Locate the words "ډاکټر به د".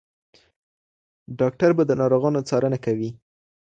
1.39-1.91